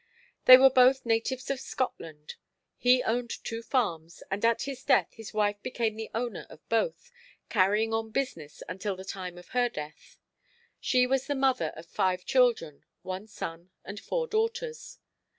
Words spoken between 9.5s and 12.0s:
death. She was the mother of